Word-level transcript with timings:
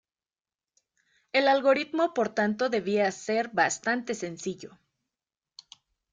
El 1.31 1.47
algoritmo 1.47 2.15
por 2.15 2.29
tanto 2.29 2.69
debía 2.69 3.11
ser 3.11 3.49
bastante 3.49 4.15
sencillo. 4.15 4.79